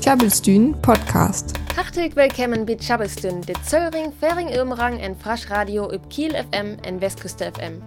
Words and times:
Tjabelstün 0.00 0.76
Podcast. 0.82 1.58
Hartelijk 1.76 2.14
willkommen 2.14 2.66
bei 2.66 2.76
Tjabelstün, 2.76 3.40
de 3.40 3.54
Zöllring, 3.64 4.12
Fering, 4.20 4.50
Irmrang 4.50 5.00
en 5.00 5.16
Frasch 5.16 5.50
Radio 5.50 5.92
über 5.92 6.08
Kiel 6.08 6.30
FM 6.30 6.78
en 6.82 7.00
Westküste 7.00 7.50
FM. 7.52 7.82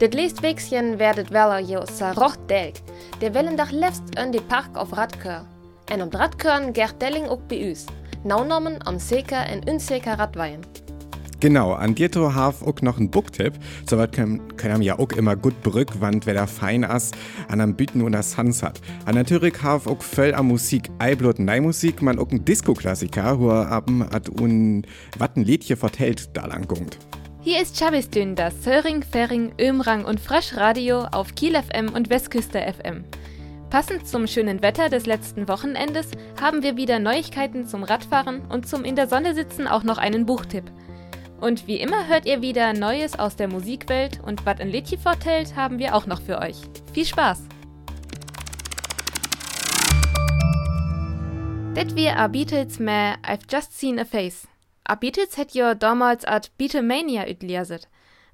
Dit 0.00 0.14
leest 0.14 0.42
weekschen 0.42 0.98
werdet 0.98 1.30
weller 1.30 1.60
jo 1.60 1.84
sa 1.86 2.12
rocht 2.12 2.38
delk. 2.48 2.74
Der 3.20 3.32
Wellendag 3.32 3.70
lefst 3.70 4.02
in 4.24 4.32
de 4.32 4.40
Park 4.40 4.76
auf 4.76 4.92
Radkör. 4.92 5.46
En 5.86 6.02
om 6.02 6.10
Radkören 6.10 6.74
gert 6.74 7.00
Delling 7.00 7.28
ook 7.28 7.46
bij 7.48 7.70
us. 7.70 7.84
Naunommen 8.24 8.82
am 8.82 8.98
Seker 8.98 9.46
en 9.46 9.68
unseker 9.68 10.16
Radweien. 10.16 10.83
Genau, 11.44 11.74
an 11.74 11.94
dir 11.94 12.08
haf 12.14 12.62
auch 12.62 12.80
noch 12.80 12.98
ein 12.98 13.10
Booktipp. 13.10 13.52
So 13.84 13.98
was 13.98 14.12
können, 14.12 14.56
können 14.56 14.80
ja 14.80 14.98
auch 14.98 15.12
immer 15.12 15.36
gut 15.36 15.62
berückwand, 15.62 16.24
wer 16.24 16.32
da 16.32 16.46
fein 16.46 16.84
ist, 16.84 17.14
an 17.48 17.60
am 17.60 17.76
Büten 17.76 18.00
und 18.00 18.12
das 18.12 18.32
Sunset. 18.32 18.80
An 19.04 19.14
natürlich 19.14 19.62
haf 19.62 19.86
auch 19.86 20.00
voll 20.00 20.32
an 20.32 20.46
Musik, 20.46 20.88
Eiblut 20.98 21.38
Musik, 21.38 22.00
man 22.00 22.18
auch 22.18 22.30
ein 22.30 22.46
Disco-Klassiker, 22.46 23.38
wo 23.38 23.50
ab'n 23.50 24.10
at 24.10 24.30
un 24.40 24.86
watten 25.18 25.44
Liedje 25.44 25.76
vertellt 25.76 26.34
da 26.34 26.46
lang 26.46 26.66
gungt. 26.66 26.96
Hier 27.42 27.60
ist 27.60 27.78
Chavistün, 27.78 28.36
das 28.36 28.64
Söring, 28.64 29.02
Fering, 29.02 29.52
Ömrang 29.60 30.06
und 30.06 30.20
Frasch 30.20 30.56
Radio 30.56 31.00
auf 31.00 31.34
Kiel 31.34 31.56
FM 31.56 31.90
und 31.92 32.08
Westküste 32.08 32.58
FM. 32.58 33.04
Passend 33.68 34.08
zum 34.08 34.26
schönen 34.26 34.62
Wetter 34.62 34.88
des 34.88 35.04
letzten 35.04 35.46
Wochenendes 35.46 36.06
haben 36.40 36.62
wir 36.62 36.78
wieder 36.78 37.00
Neuigkeiten 37.00 37.66
zum 37.66 37.82
Radfahren 37.82 38.46
und 38.48 38.66
zum 38.66 38.82
in 38.82 38.96
der 38.96 39.08
Sonne 39.08 39.34
sitzen 39.34 39.66
auch 39.66 39.82
noch 39.82 39.98
einen 39.98 40.24
Buchtipp. 40.24 40.64
Und 41.40 41.66
wie 41.66 41.80
immer 41.80 42.06
hört 42.06 42.26
ihr 42.26 42.42
wieder 42.42 42.72
Neues 42.72 43.18
aus 43.18 43.36
der 43.36 43.48
Musikwelt 43.48 44.20
und 44.24 44.46
was 44.46 44.60
ein 44.60 44.70
Liedchen 44.70 44.98
vortellt, 44.98 45.56
haben 45.56 45.78
wir 45.78 45.94
auch 45.94 46.06
noch 46.06 46.22
für 46.22 46.38
euch. 46.38 46.56
Viel 46.92 47.04
Spaß! 47.04 47.42
Det 51.74 51.96
wir 51.96 52.16
a 52.16 52.28
Beatles 52.28 52.78
mehr 52.78 53.16
I've 53.24 53.50
Just 53.50 53.76
Seen 53.78 53.98
a 53.98 54.04
Face. 54.04 54.46
A 54.84 54.94
Beatles 54.94 55.36
hätt 55.36 55.54
jo 55.54 55.74
damals 55.74 56.24
at 56.24 56.56
Beatlemania 56.56 57.26
utleset. 57.26 57.88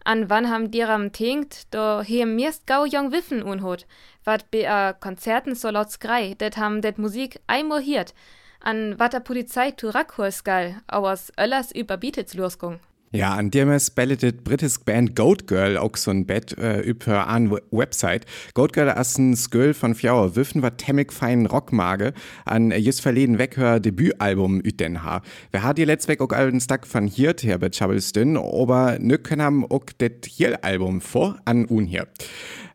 An 0.05 0.29
wann 0.29 0.51
ham 0.51 0.71
dir 0.71 0.91
am 0.91 1.11
tinkt, 1.13 1.73
do 1.73 2.03
he 2.03 2.27
mirst 2.27 2.67
gau 2.67 2.85
jong 2.85 3.13
Wiffen 3.13 3.43
unhot, 3.43 3.87
wat 4.25 4.51
be 4.51 4.69
a 4.69 4.93
Konzerten 4.93 5.55
so 5.55 5.71
laut 5.71 5.91
skrei, 5.91 6.35
det 6.35 6.57
ham 6.57 6.83
det 6.83 6.99
Musik 6.99 7.41
einmal 7.47 7.81
hiert, 7.81 8.15
an 8.61 8.99
wat 8.99 9.13
der 9.13 9.21
Polizei 9.21 9.71
tu 9.71 9.89
Rackholskall, 9.89 10.83
auers 10.87 11.33
Öllers 11.39 11.73
über 11.73 11.97
Beatles 11.97 12.35
losgung. 12.35 12.81
Ja, 13.13 13.35
an 13.35 13.51
dem 13.51 13.71
es 13.71 13.91
belletet 13.91 14.45
britisk 14.45 14.85
Band 14.85 15.17
Goat 15.17 15.49
Girl 15.49 15.77
auch 15.77 15.97
so 15.97 16.13
ein 16.13 16.27
Bett 16.27 16.57
äh, 16.59 16.79
über 16.79 17.27
an 17.27 17.51
Website. 17.73 18.25
Goat 18.55 18.73
Girl 18.73 18.87
ist 18.87 19.19
ein 19.19 19.35
Skull 19.35 19.75
von 19.75 19.97
Fjauer 19.97 20.37
Wiffen, 20.37 20.63
wat 20.63 20.79
temmig 20.79 21.13
feinen 21.13 21.47
Rockmage 21.47 22.13
an 22.45 22.71
äh, 22.71 22.77
just 22.77 23.01
verleden 23.01 23.41
weghör 23.41 23.81
Debütalbum 23.81 24.61
üten 24.61 25.03
ha. 25.03 25.23
Wer 25.51 25.65
hat 25.65 25.81
ihr 25.81 25.87
letztweg 25.87 26.21
auch 26.21 26.31
allen 26.31 26.61
Stack 26.61 26.87
von 26.87 27.09
hier 27.09 27.35
her 27.41 27.59
bei 27.59 27.71
Chabelstün, 27.71 28.37
aber 28.37 28.99
nö 29.01 29.19
können 29.19 29.43
haben 29.43 29.65
auch 29.69 29.87
det 29.99 30.27
hier 30.27 30.65
Album 30.65 31.01
vor 31.01 31.37
an 31.45 31.67
un 31.69 31.87
hier. 31.87 32.07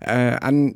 Äh, 0.02 0.36
an 0.42 0.76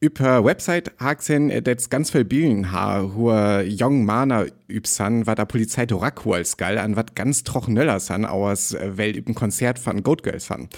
über 0.00 0.44
Website 0.44 0.92
äh, 1.00 1.62
das 1.62 1.90
ganz 1.90 2.10
viel 2.10 2.24
Bilden 2.24 2.70
ha, 2.72 3.02
hua 3.14 3.62
Young 3.64 4.04
Mana 4.04 4.46
übsan, 4.68 5.26
war 5.26 5.34
der 5.34 5.44
Polizei 5.44 5.86
Dorakuals 5.86 6.56
geil, 6.56 6.78
an 6.78 6.94
wat 6.94 7.16
ganz 7.16 7.42
trochen 7.42 7.74
Nöller 7.74 7.98
san, 7.98 8.24
aus 8.24 8.74
äh, 8.74 8.96
Welt 8.96 9.16
üben 9.16 9.34
Konzert 9.34 9.78
von 9.78 10.02
Goat 10.02 10.22
Girls 10.22 10.46
san. 10.46 10.68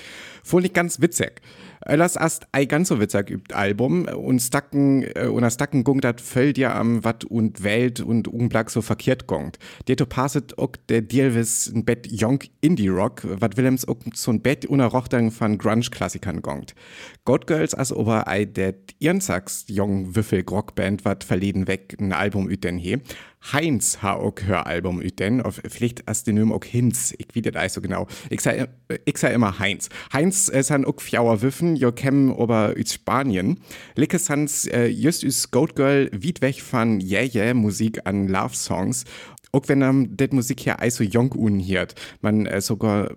Voll 0.43 0.63
nicht 0.63 0.75
ganz 0.75 1.01
witzig. 1.01 1.43
Öllers 1.87 2.17
ast 2.17 2.47
ei 2.53 2.67
ganz 2.67 2.89
so 2.89 3.01
witzig 3.01 3.31
übt 3.31 3.55
Album 3.55 4.05
und 4.05 4.41
stacken 4.41 5.03
äh, 5.15 5.27
und 5.27 5.51
stacken 5.51 5.83
gungt 5.83 6.05
dat 6.05 6.21
völl 6.21 6.53
dir 6.53 6.75
am 6.75 7.05
wat 7.05 7.25
und 7.25 7.63
Welt 7.63 8.01
und 8.01 8.29
unblag 8.29 8.71
so 8.71 8.83
verkehrt 8.83 9.27
gongt. 9.27 9.59
Deto 9.89 10.05
passet 10.05 10.59
ook 10.59 10.87
der 10.89 11.01
Dielwis 11.01 11.73
ein 11.75 11.85
Bett 11.85 12.07
Young 12.11 12.41
Indie 12.61 12.89
Rock, 12.89 13.23
wat 13.25 13.57
Willems 13.57 13.89
ook 13.89 14.01
so 14.15 14.31
ein 14.31 14.43
Bett 14.43 14.67
unerrochtang 14.67 15.31
von 15.31 15.57
Grunge 15.57 15.89
Klassikern 15.91 16.43
gongt. 16.43 16.75
God 17.25 17.47
Girls 17.47 17.75
as 17.75 17.93
ober 17.93 18.29
ei 18.29 18.45
det 18.45 18.95
Irnsachs 18.99 19.65
Young 19.69 20.15
Wiffel 20.15 20.45
Rockband 20.49 21.05
wat 21.05 21.25
verleden 21.25 21.67
weg 21.67 21.97
ein 21.99 22.13
Album 22.13 22.49
üten 22.49 22.77
he. 22.77 22.99
Heinz 23.53 24.03
ha 24.03 24.15
auch 24.15 24.35
Höralbum 24.43 25.01
üten, 25.01 25.41
auf 25.41 25.61
Pflicht 25.69 26.07
as 26.07 26.25
den 26.25 26.53
auch 26.53 26.65
Hinz, 26.65 27.15
ich 27.17 27.29
wie 27.33 27.43
das 27.43 27.75
so 27.75 27.81
genau. 27.81 28.07
Ich 28.29 28.41
sag, 28.41 28.69
ich 29.05 29.17
sag 29.17 29.33
immer 29.33 29.59
Heinz. 29.59 29.89
Heinz 30.13 30.49
ist 30.49 30.71
han 30.71 30.85
auch 30.85 31.01
fjauer 31.01 31.43
Wiffen, 31.43 31.77
jo 31.77 31.91
kem 31.91 32.33
ober 32.33 32.75
üs 32.77 32.95
Spanien. 32.95 33.61
Lickes 33.97 34.29
hans 34.31 34.67
äh, 34.67 34.87
just 34.87 35.25
üs 35.25 35.51
Goat 35.51 35.75
Girl 35.75 36.11
weit 36.13 36.43
weg 36.43 36.61
von 36.61 37.01
Yeah 37.01 37.25
Yeah 37.25 37.55
Musik 37.55 38.07
an 38.07 38.29
Love 38.29 38.55
Songs 38.55 39.05
auch 39.53 39.63
wenn 39.67 39.83
am 39.83 40.17
det 40.17 40.33
Musik 40.33 40.61
hier 40.61 40.77
so 40.91 41.05
jung 41.05 41.33
unhiert, 41.33 41.95
man 42.21 42.47
äh, 42.47 42.61
sogar 42.61 43.17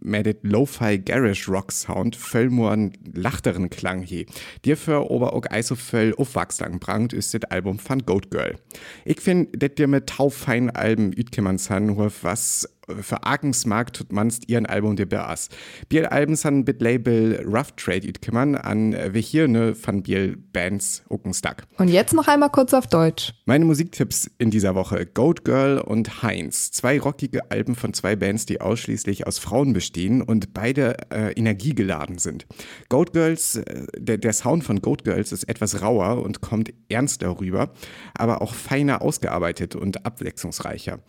mehr 0.00 0.22
det 0.22 0.38
Lo-Fi 0.42 0.98
Garage 0.98 1.50
Rock 1.50 1.72
Sound 1.72 2.16
voll 2.16 2.48
nur 2.48 2.70
einen 2.70 2.92
lachteren 3.14 3.70
Klang 3.70 4.02
he. 4.02 4.26
Dafür 4.62 5.10
aber 5.10 5.32
auch 5.32 5.44
so 5.62 5.74
voll 5.74 6.14
aufwachslang 6.16 6.78
brangt 6.78 7.12
ist 7.12 7.34
das 7.34 7.44
Album 7.44 7.78
von 7.78 8.00
Goat 8.04 8.30
Girl. 8.30 8.56
Ich 9.04 9.20
finde, 9.20 9.56
det 9.56 9.78
dir 9.78 9.86
mit 9.86 10.08
taufein 10.08 10.70
Alben 10.70 11.12
san, 11.58 11.96
was 11.96 12.68
für 13.00 13.24
Agensmarkt 13.24 13.96
tut 13.96 14.12
manst 14.12 14.48
ihren 14.48 14.66
Album 14.66 14.96
de 14.96 15.06
Beas. 15.06 15.48
Biel 15.88 16.06
Alben 16.06 16.36
san 16.36 16.64
bit 16.64 16.80
Label 16.80 17.44
Rough 17.44 17.72
Trade 17.76 18.06
it 18.06 18.22
kümmern 18.22 18.54
an 18.54 18.92
äh, 18.92 19.12
wir 19.12 19.20
hier 19.20 19.48
ne 19.48 19.74
von 19.74 20.02
Biel 20.02 20.36
Bands 20.52 21.02
Uckenstark. 21.08 21.64
Und 21.78 21.88
jetzt 21.88 22.14
noch 22.14 22.28
einmal 22.28 22.50
kurz 22.50 22.74
auf 22.74 22.86
Deutsch. 22.86 23.34
Meine 23.44 23.64
Musiktipps 23.64 24.30
in 24.38 24.50
dieser 24.50 24.74
Woche 24.74 25.06
Goat 25.06 25.44
Girl 25.44 25.78
und 25.78 26.22
Heinz. 26.22 26.70
Zwei 26.70 27.00
rockige 27.00 27.50
Alben 27.50 27.74
von 27.74 27.92
zwei 27.92 28.16
Bands, 28.16 28.46
die 28.46 28.60
ausschließlich 28.60 29.26
aus 29.26 29.38
Frauen 29.38 29.72
bestehen 29.72 30.22
und 30.22 30.54
beide 30.54 30.96
äh, 31.10 31.32
energiegeladen 31.32 32.18
sind. 32.18 32.46
Goat 32.88 33.12
Girls, 33.12 33.56
äh, 33.56 33.86
der, 33.96 34.18
der 34.18 34.32
Sound 34.32 34.64
von 34.64 34.80
Goat 34.80 35.04
Girls 35.04 35.32
ist 35.32 35.48
etwas 35.48 35.82
rauer 35.82 36.22
und 36.22 36.40
kommt 36.40 36.72
ernster 36.88 37.40
rüber, 37.40 37.72
aber 38.14 38.42
auch 38.42 38.54
feiner 38.54 39.02
ausgearbeitet 39.02 39.74
und 39.74 40.06
abwechslungsreicher. 40.06 41.00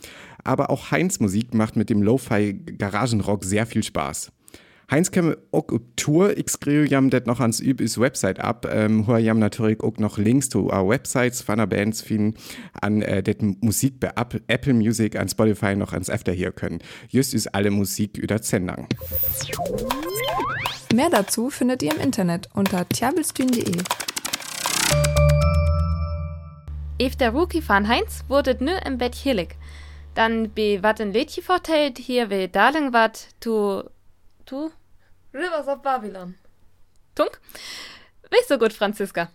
Aber 0.47 0.69
auch 0.69 0.91
Heinz 0.91 1.19
Musik 1.19 1.53
macht 1.53 1.75
mit 1.75 1.89
dem 1.89 2.01
Lo-Fi 2.01 2.53
Garagenrock 2.53 3.43
sehr 3.43 3.65
viel 3.65 3.83
Spaß. 3.83 4.31
Heinz 4.89 5.11
käme 5.11 5.37
auch 5.51 5.67
auf 5.67 5.81
Tour, 5.97 6.37
ich 6.37 6.47
skrive 6.47 6.87
jam 6.87 7.09
det 7.09 7.27
noch 7.27 7.41
ans 7.41 7.59
Üb 7.59 7.81
is 7.81 7.99
Website 7.99 8.39
ab, 8.39 8.65
ähm, 8.71 9.05
wo 9.05 9.17
jam 9.17 9.39
natürlich 9.39 9.81
auch 9.81 9.97
noch 9.97 10.17
Links 10.17 10.47
zu 10.47 10.71
our 10.71 10.87
Websites 10.87 11.41
von 11.41 11.57
der 11.57 11.65
Bands 11.67 12.01
finden, 12.01 12.35
an 12.79 13.01
äh, 13.01 13.21
det 13.21 13.41
Musik 13.61 13.99
bei 13.99 14.13
Apple 14.15 14.73
Music, 14.73 15.17
an 15.17 15.27
Spotify 15.27 15.75
noch 15.75 15.91
ans 15.91 16.07
Efter 16.07 16.31
hier 16.31 16.53
können. 16.53 16.79
Just 17.09 17.33
ist 17.33 17.53
alle 17.53 17.69
Musik 17.69 18.17
über 18.17 18.41
Zendang. 18.41 18.87
Mehr 20.95 21.09
dazu 21.09 21.49
findet 21.49 21.83
ihr 21.83 21.93
im 21.93 21.99
Internet 21.99 22.47
unter 22.53 22.87
tjabelstün.de. 22.87 23.81
If 27.01 27.17
der 27.17 27.31
Rookie 27.31 27.61
von 27.61 27.89
Heinz 27.89 28.23
wurde 28.29 28.55
nur 28.63 28.85
im 28.85 28.97
Bett 28.97 29.15
hillig. 29.15 29.57
Dann 30.17 30.49
be 30.49 30.81
wat 30.81 30.99
ein 30.99 31.13
Lädchen 31.13 31.43
vertellt, 31.43 31.99
hier 31.99 32.31
we 32.31 32.47
darling 32.47 32.91
wat 32.91 33.27
tu, 33.39 33.83
tu? 34.47 34.71
Rivers 35.31 35.67
of 35.67 35.83
Babylon. 35.83 36.33
Tunk? 37.13 37.39
Weißt 38.31 38.47
so 38.47 38.57
gut, 38.57 38.73
Franziska. 38.73 39.29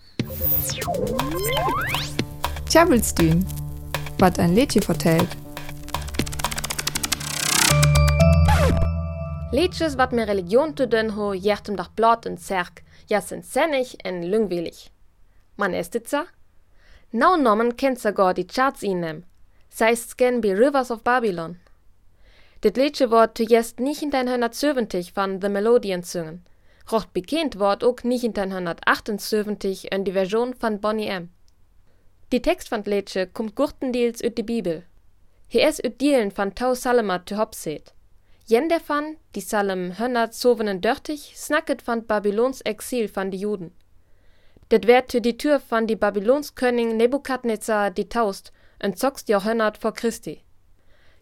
Tjabelstün. 2.68 3.46
Was 4.18 4.40
ein 4.40 4.56
Lädchen 4.56 4.82
vertellt. 4.82 5.28
Liedjes 9.52 9.96
wat 9.96 10.10
mir 10.10 10.26
Religion 10.26 10.76
zu 10.76 10.88
den 10.88 11.14
ho 11.14 11.32
jertem 11.32 11.76
dach 11.76 11.90
blot 11.90 12.26
und 12.26 12.38
zerk, 12.38 12.82
ja 13.06 13.20
sind 13.20 13.44
sennig 13.44 14.04
en 14.04 14.24
lüngwillig. 14.24 14.90
Man 15.56 15.74
ist 15.74 15.94
itza? 15.94 16.24
Now 17.12 17.36
nommen 17.36 17.76
kennt 17.76 18.00
sogar 18.00 18.34
die 18.34 18.48
Charts 18.48 18.82
inem, 18.82 19.22
seist 19.74 20.16
be 20.16 20.54
Rivers 20.54 20.90
of 20.90 21.02
Babylon. 21.02 21.56
Dit 22.60 22.76
Liedje 22.76 23.08
wordt 23.08 23.38
zuerst 23.38 23.78
nicht 23.78 24.02
in 24.02 24.10
1970 24.10 25.12
van 25.12 25.40
The 25.40 25.48
Melodian 25.48 26.02
zungen. 26.02 26.44
Rocht 26.86 27.12
bekannt 27.12 27.54
wordt 27.54 27.82
ook 27.82 28.04
nicht 28.04 28.24
in 28.24 28.32
1978 28.32 29.84
in 29.84 30.04
die 30.04 30.12
Version 30.12 30.54
von 30.58 30.78
Bonnie 30.78 31.10
M. 31.10 31.30
Die 32.28 32.40
Text 32.40 32.68
van 32.68 32.82
Liedje 32.84 33.26
kommt 33.32 33.52
gurtendeels 33.54 34.22
uit 34.22 34.36
de 34.36 34.44
Bibel. 34.44 34.82
Hier 35.48 35.68
is 35.68 35.80
uit 35.80 35.98
Dielen 35.98 36.32
van 36.32 36.52
Tau 36.52 36.74
Salema 36.74 37.18
te 37.18 37.34
Hopseet. 37.34 37.94
Jen 38.44 38.68
dervan, 38.68 39.16
die 39.30 39.42
Salem 39.42 39.92
137, 39.92 41.32
snacket 41.34 41.82
van 41.82 42.06
Babylons 42.06 42.62
Exil 42.62 43.08
van 43.08 43.30
de 43.30 43.36
Juden. 43.36 43.72
Det 44.68 44.84
werd 44.84 45.08
te 45.08 45.20
die 45.20 45.36
Tür 45.36 45.60
van 45.60 45.86
die 45.86 45.96
Babylons 45.96 46.52
König 46.52 46.92
Nebukadnezar 46.92 47.94
die 47.94 48.06
Taust, 48.06 48.52
en 48.82 48.96
6 48.96 49.24
Jahrhundert 49.26 49.78
vor 49.78 49.92
Christi. 49.92 50.42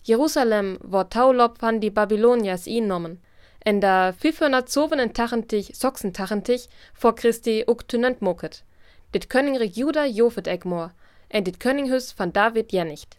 Jerusalem 0.02 0.78
war 0.82 1.10
Taulop 1.10 1.60
van 1.60 1.80
die 1.80 1.90
Babylonias 1.90 2.66
innommen, 2.66 3.20
en 3.64 3.80
da 3.80 4.12
587 4.12 5.72
Soxentachentich 5.74 6.68
vor 6.94 7.14
Christi 7.14 7.64
ook 7.66 7.82
tunent 7.88 8.20
moket. 8.20 8.64
Dit 9.12 9.28
Königreich 9.28 9.76
Juda 9.76 10.06
jofet 10.06 10.46
egmor, 10.46 10.90
en 11.28 11.44
dit 11.44 11.60
Köninghus 11.60 12.12
van 12.12 12.32
David 12.32 12.72
ja 12.72 12.84
nicht. 12.84 13.18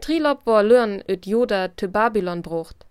Trilop 0.00 0.44
war 0.46 0.62
Lörn 0.62 1.02
ut 1.08 1.26
Joda 1.26 1.68
te 1.68 1.88
Babylon 1.88 2.42
brocht. 2.42 2.86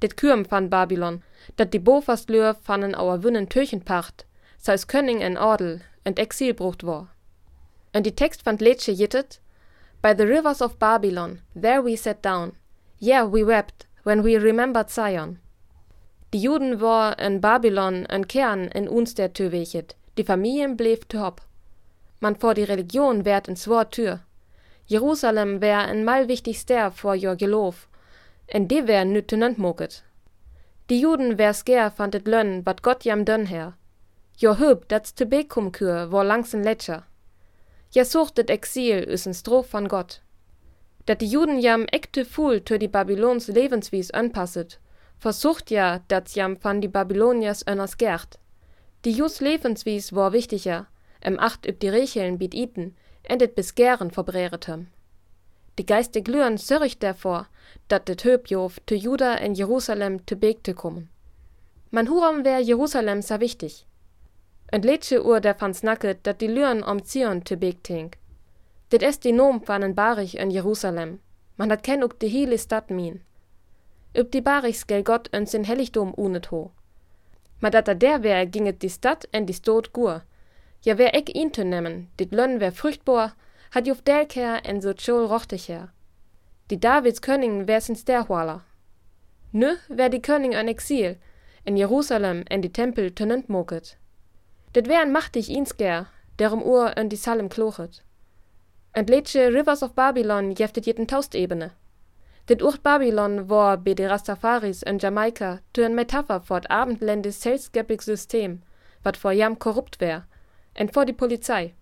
Dit 0.00 0.16
Kürm 0.16 0.44
van 0.50 0.68
Babylon, 0.68 1.22
dat 1.56 1.72
die 1.72 1.80
bofast 1.80 2.28
Lör 2.28 2.54
vanen 2.54 2.94
auer 2.94 3.22
Wünnen 3.22 3.48
Türchenpacht, 3.48 4.26
seis 4.58 4.86
König 4.86 5.20
en 5.20 5.36
Adel 5.36 5.80
en 6.04 6.16
Exil 6.16 6.54
brocht 6.54 6.84
war. 6.84 7.08
En 7.92 8.02
die 8.02 8.14
Text 8.14 8.42
van 8.42 8.58
Letsche 8.58 8.92
jittet, 8.92 9.40
By 10.00 10.14
the 10.14 10.26
rivers 10.26 10.60
of 10.62 10.78
Babylon, 10.78 11.40
there 11.54 11.82
we 11.82 11.96
sat 11.96 12.22
down. 12.22 12.52
Yeah, 13.00 13.24
we 13.24 13.42
wept 13.42 13.86
when 14.04 14.22
we 14.22 14.36
remembered 14.36 14.90
Zion. 14.90 15.38
Die 16.32 16.38
Juden 16.38 16.80
war 16.80 17.18
in 17.18 17.40
Babylon 17.40 18.06
ein 18.06 18.28
Kern 18.28 18.68
in 18.68 18.86
uns 18.86 19.14
der 19.14 19.32
Töwechet, 19.32 19.96
die 20.16 20.24
Familien 20.24 20.76
bleef 20.76 21.06
top. 21.06 21.40
Man 22.20 22.36
vor 22.36 22.54
die 22.54 22.64
Religion 22.64 23.24
wert 23.24 23.48
ins 23.48 23.66
Wort 23.66 23.92
Tür. 23.92 24.20
Jerusalem 24.86 25.60
wär 25.60 25.80
ein 25.80 26.04
mal 26.04 26.28
wichtigster 26.28 26.90
vor 26.90 27.14
jor 27.14 27.36
Gelof, 27.36 27.88
en 28.46 28.68
de 28.68 28.86
wär 28.86 29.04
nüt 29.04 29.32
moket. 29.58 30.02
Die 30.90 31.00
Juden 31.00 31.38
wär 31.38 31.54
sker 31.54 31.90
fandet 31.90 32.26
lönn, 32.26 32.64
wat 32.64 32.82
Gott 32.82 33.04
jam 33.04 33.24
dönn 33.24 33.46
her. 33.46 33.74
Jor 34.38 34.58
hüb, 34.58 34.88
dat's 34.88 35.14
te 35.14 35.26
bekumkür, 35.26 36.12
war 36.12 36.24
langsen 36.24 36.62
Letscher. 36.62 37.04
Ja 37.90 38.04
suchtet 38.04 38.50
Exil 38.50 39.02
is 39.02 39.26
en 39.26 39.34
Strof 39.34 39.70
van 39.70 39.88
Gott. 39.88 40.20
Dat 41.04 41.20
die 41.20 41.28
Juden 41.28 41.58
jam 41.58 41.86
ekte 41.90 42.24
Fuhl 42.24 42.60
tür 42.60 42.78
die 42.78 42.88
Babylons 42.88 43.46
Lebenswies 43.46 44.10
anpasset, 44.10 44.78
versucht 45.18 45.70
ja, 45.70 46.02
dat 46.08 46.34
jam 46.34 46.56
van 46.60 46.80
die 46.80 46.88
Babyloniers 46.88 47.64
önners 47.66 47.96
gert. 47.96 48.38
Die 49.04 49.12
Jus 49.12 49.40
Lebenswies 49.40 50.12
war 50.12 50.32
wichtiger, 50.32 50.86
em 51.20 51.38
Acht 51.38 51.66
üb 51.66 51.80
die 51.80 51.88
Recheln 51.88 52.38
biet 52.38 52.54
iten, 52.54 52.94
endet 53.22 53.54
bis 53.54 53.74
gern 53.74 54.10
verbreretem. 54.10 54.88
Die 55.78 55.86
geistig 55.86 56.28
Lüren 56.28 56.58
sörricht 56.58 57.02
davor, 57.02 57.46
dat 57.88 58.08
det 58.08 58.24
Höbjof 58.24 58.80
te 58.84 58.96
Juda 58.96 59.34
in 59.34 59.54
Jerusalem 59.54 60.26
te 60.26 60.36
begte 60.36 60.74
kommen. 60.74 61.08
Man 61.90 62.08
huram 62.08 62.44
wär 62.44 62.60
Jerusalem 62.60 63.22
sa 63.22 63.40
wichtig. 63.40 63.86
Und 64.72 64.84
letsche 64.84 65.24
Uhr 65.24 65.40
der 65.40 65.54
fand 65.54 65.76
snacket, 65.76 66.18
dat 66.26 66.40
die 66.40 66.46
Lüren 66.46 66.82
om 66.82 67.04
Zion 67.04 67.44
te 67.44 67.56
begtink. 67.56 68.18
Dit 68.90 69.02
est 69.02 69.24
die 69.24 69.32
Nom 69.32 69.60
van 69.66 69.82
en 69.82 69.94
Barich 69.94 70.38
in 70.38 70.50
Jerusalem. 70.50 71.20
Man 71.56 71.70
hat 71.70 71.82
ken 71.82 72.02
uk 72.02 72.18
de 72.20 72.28
hele 72.28 72.58
Stadt 72.58 72.90
min. 72.90 73.20
Üb 74.14 74.30
die 74.30 74.40
Barichs 74.40 74.86
gel 74.86 75.02
Gott 75.02 75.28
uns 75.36 75.54
in 75.54 75.66
Heiligdom 75.66 76.14
unet 76.16 76.50
ho. 76.50 76.70
Ma 77.60 77.70
dat 77.70 77.88
er 77.88 77.94
der 77.94 78.22
wär, 78.22 78.46
ginget 78.46 78.82
die 78.82 78.90
Stadt 78.90 79.28
en 79.32 79.46
die 79.46 79.54
Stot 79.54 79.92
gur. 79.92 80.22
Ja 80.84 80.96
wär 80.98 81.14
ek 81.14 81.34
ihn 81.34 81.52
te 81.52 81.64
nemmen, 81.64 82.08
dit 82.16 82.32
Lönn 82.32 82.60
wär 82.60 82.72
fruchtbar, 82.72 83.34
hat 83.72 83.86
juf 83.86 84.02
delker 84.02 84.60
en 84.64 84.80
so 84.80 84.92
tschol 84.92 85.26
rochticher. 85.26 85.92
Die 86.70 86.80
Davids 86.80 87.20
König 87.20 87.66
wär's 87.66 87.88
ins 87.88 88.04
derhualer. 88.04 88.62
Nö, 89.52 89.76
wär 89.88 90.08
die 90.08 90.22
König 90.22 90.56
ein 90.56 90.68
Exil, 90.68 91.16
in 91.64 91.76
Jerusalem 91.76 92.44
en 92.48 92.62
die 92.62 92.72
Tempel 92.72 93.10
tönent 93.10 93.48
moket. 93.48 93.96
Dit 94.74 94.88
wären 94.88 95.12
machtig 95.12 95.50
insker, 95.50 96.06
derum 96.38 96.62
Uhr 96.62 96.96
en 96.96 97.08
die 97.08 97.16
Salem 97.16 97.48
klochet. 97.48 98.04
Und 98.96 99.10
letsche 99.10 99.52
Rivers 99.52 99.82
of 99.82 99.94
Babylon 99.94 100.52
jeftet 100.52 100.86
jeden 100.86 101.06
Taustebene. 101.06 101.72
Dit 102.48 102.62
Ucht 102.62 102.82
Babylon 102.82 103.50
war 103.50 103.76
bei 103.76 103.94
de 103.94 104.06
Rastafaris 104.06 104.82
in 104.82 104.98
Jamaika 104.98 105.60
tü 105.72 105.82
en 105.82 105.94
Metapher 105.94 106.40
fort 106.40 106.70
abendländis 106.70 107.42
selbstgäbig 107.42 108.02
System, 108.02 108.62
wat 109.02 109.18
vor 109.18 109.32
jam 109.32 109.58
korrupt 109.58 110.00
wär, 110.00 110.26
en 110.74 110.88
vor 110.88 111.04
die 111.04 111.12
Polizei. 111.12 111.74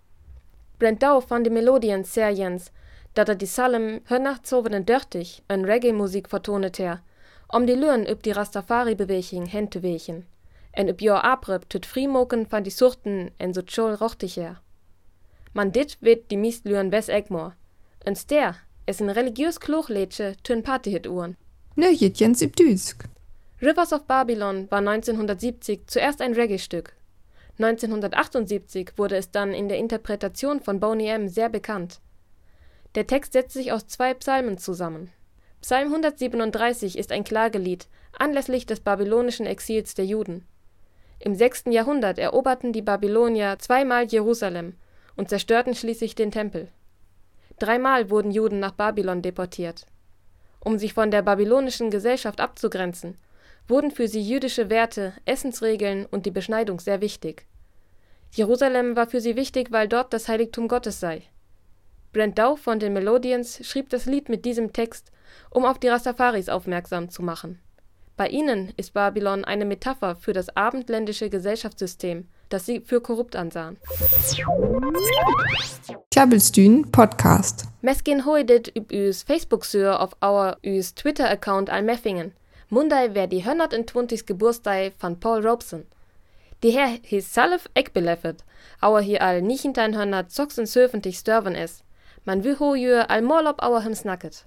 Blend 0.78 1.02
dau 1.02 1.20
von 1.20 1.44
die 1.44 1.50
Melodien 1.50 2.04
sehr 2.04 2.30
jens, 2.30 2.72
dat 3.14 3.28
er 3.28 3.36
die 3.36 3.46
Salem 3.46 4.00
hörnachtzovenen 4.06 4.84
dörtig 4.84 5.42
en 5.48 5.64
Reggae-Musik 5.64 6.28
vertonet 6.28 6.78
her, 6.78 7.00
um 7.48 7.66
die 7.66 7.74
Lüren 7.74 8.06
üb 8.06 8.22
die 8.22 8.32
Rastafari-Beweging 8.32 9.46
hente 9.46 9.82
wechen, 9.82 10.26
en 10.76 10.92
jor 11.00 11.22
abrib 11.24 11.64
tüt 11.72 11.86
frimoken 11.86 12.46
van 12.50 12.62
die 12.62 12.70
Suchten 12.70 13.30
en 13.38 13.54
so 13.54 13.62
tschol 13.62 13.94
rochtig 13.94 14.36
her. 14.36 14.60
Man 15.52 15.72
dit 15.72 15.96
wird 16.00 16.30
die 16.30 16.36
Mist 16.36 16.64
Lüren 16.64 16.92
wes 16.92 17.08
Egmor, 17.08 17.54
en 18.04 18.16
ster 18.16 18.56
is 18.84 19.00
een 19.00 19.12
religieus 19.12 19.58
kloogleedje 19.58 20.34
tun 20.42 20.62
Partyhit-Uhren. 20.62 21.36
Nö, 21.76 21.88
Jens 21.90 22.42
üb 22.42 22.56
Düsk. 22.56 23.08
Rivers 23.60 23.92
of 23.92 24.04
Babylon 24.04 24.70
war 24.70 24.78
1970 24.78 25.86
zuerst 25.86 26.20
ein 26.20 26.34
Reggae-Stück. 26.34 26.94
1978 27.58 28.92
wurde 28.96 29.16
es 29.16 29.30
dann 29.30 29.54
in 29.54 29.68
der 29.68 29.78
Interpretation 29.78 30.60
von 30.60 30.78
Boney 30.78 31.08
M. 31.08 31.28
sehr 31.28 31.48
bekannt. 31.48 32.00
Der 32.94 33.06
Text 33.06 33.32
setzt 33.32 33.54
sich 33.54 33.72
aus 33.72 33.86
zwei 33.86 34.12
Psalmen 34.14 34.58
zusammen. 34.58 35.10
Psalm 35.62 35.88
137 35.88 36.98
ist 36.98 37.12
ein 37.12 37.24
Klagelied 37.24 37.88
anlässlich 38.12 38.66
des 38.66 38.80
babylonischen 38.80 39.46
Exils 39.46 39.94
der 39.94 40.04
Juden. 40.04 40.46
Im 41.18 41.34
6. 41.34 41.64
Jahrhundert 41.70 42.18
eroberten 42.18 42.72
die 42.72 42.82
Babylonier 42.82 43.58
zweimal 43.58 44.04
Jerusalem 44.04 44.74
und 45.16 45.28
zerstörten 45.28 45.74
schließlich 45.74 46.14
den 46.14 46.30
Tempel. 46.30 46.68
Dreimal 47.58 48.10
wurden 48.10 48.30
Juden 48.30 48.60
nach 48.60 48.72
Babylon 48.72 49.22
deportiert. 49.22 49.86
Um 50.60 50.78
sich 50.78 50.92
von 50.92 51.10
der 51.10 51.22
babylonischen 51.22 51.90
Gesellschaft 51.90 52.40
abzugrenzen, 52.40 53.16
wurden 53.66 53.90
für 53.90 54.08
sie 54.08 54.20
jüdische 54.20 54.68
Werte, 54.68 55.14
Essensregeln 55.24 56.06
und 56.06 56.26
die 56.26 56.30
Beschneidung 56.30 56.80
sehr 56.80 57.00
wichtig. 57.00 57.46
Jerusalem 58.32 58.96
war 58.96 59.06
für 59.06 59.20
sie 59.20 59.36
wichtig, 59.36 59.72
weil 59.72 59.88
dort 59.88 60.12
das 60.12 60.28
Heiligtum 60.28 60.68
Gottes 60.68 61.00
sei. 61.00 61.22
Brent 62.12 62.38
Dow 62.38 62.56
von 62.56 62.78
den 62.78 62.92
Melodians 62.92 63.66
schrieb 63.66 63.88
das 63.90 64.06
Lied 64.06 64.28
mit 64.28 64.44
diesem 64.44 64.72
Text, 64.72 65.10
um 65.50 65.64
auf 65.64 65.78
die 65.78 65.88
Rastafaris 65.88 66.48
aufmerksam 66.48 67.08
zu 67.08 67.22
machen. 67.22 67.58
Bei 68.16 68.28
ihnen 68.28 68.72
ist 68.78 68.94
Babylon 68.94 69.44
eine 69.44 69.66
Metapher 69.66 70.16
für 70.16 70.32
das 70.32 70.56
abendländische 70.56 71.28
Gesellschaftssystem, 71.28 72.26
das 72.48 72.64
sie 72.64 72.80
für 72.80 73.02
korrupt 73.02 73.36
ansahen. 73.36 73.76
Klabbelstühn 76.10 76.90
Podcast. 76.90 77.66
Meskin 77.82 78.24
hoidet 78.24 78.74
üb 78.74 78.90
üs 78.90 79.22
Facebook-Sür 79.22 80.00
auf 80.00 80.16
our 80.24 80.56
üs 80.64 80.94
Twitter-Account 80.94 81.68
al 81.68 81.82
Meffingen. 81.82 82.32
Mundai 82.70 83.14
wär 83.14 83.26
die 83.26 83.42
120. 83.42 84.24
Geburtstag 84.24 84.94
von 84.96 85.20
Paul 85.20 85.46
Robeson. 85.46 85.84
Die 86.62 86.70
Herr 86.70 86.88
his 87.02 87.34
salf 87.34 87.68
ek 87.74 87.92
beleffet, 87.92 88.44
auer 88.80 89.02
hier 89.02 89.20
all 89.20 89.42
nicht 89.42 89.60
hinter 89.60 89.82
ein 89.82 89.94
Hörner 89.94 90.26
zocksen 90.28 90.64
söfentlich 90.64 91.18
störven 91.18 91.54
es. 91.54 91.84
Man 92.24 92.44
will 92.44 92.58
ho 92.58 92.74
jür 92.74 93.10
all 93.10 93.20
morlob 93.20 93.62
auer 93.62 93.82
him 93.82 93.94
snacket. 93.94 94.46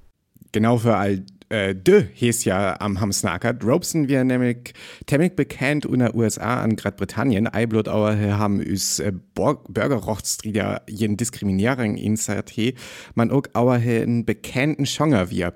Genau 0.52 0.78
für 0.78 0.96
all 0.96 1.24
äh, 1.50 1.76
de 1.76 2.06
hieß 2.14 2.46
ja 2.46 2.80
am 2.80 3.02
Hamsnackert. 3.02 3.64
Robeson 3.64 4.08
wir 4.08 4.24
nämlich 4.24 4.74
temmig 5.06 5.36
bekannt 5.36 5.86
in 5.86 6.00
der 6.00 6.16
USA 6.16 6.62
an 6.62 6.76
Großbritannien. 6.76 7.52
Eiblut 7.52 7.88
auer 7.88 8.18
haben 8.18 8.62
üs 8.62 9.00
äh, 9.00 9.12
Bürgerrechtsstrider 9.34 10.84
jeden 10.88 11.18
Diskriminierung 11.18 11.96
in 11.96 12.18
he. 12.50 12.76
Man 13.16 13.32
auch 13.32 13.44
auer 13.54 13.74
einen 13.74 14.26
bekannten 14.26 14.86
Schonger 14.86 15.30
wir. 15.30 15.54